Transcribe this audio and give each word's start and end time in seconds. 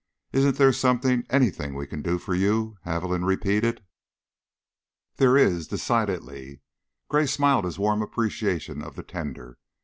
Isn't 0.31 0.57
there 0.57 0.73
something, 0.73 1.27
anything 1.29 1.75
we 1.75 1.85
can 1.85 2.01
do 2.01 2.17
for 2.17 2.33
you?" 2.33 2.75
Haviland 2.85 3.27
repeated. 3.27 3.85
"There 5.17 5.37
is, 5.37 5.67
decidedly." 5.67 6.61
Gray 7.07 7.27
smiled 7.27 7.65
his 7.65 7.77
warm 7.77 8.01
appreciation 8.01 8.81
of 8.81 8.95
the 8.95 9.03
tender. 9.03 9.59